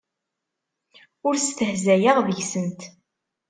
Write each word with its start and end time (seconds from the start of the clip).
Ur 1.27 1.35
stehzayeɣ 1.37 2.17
deg-sent. 2.27 2.81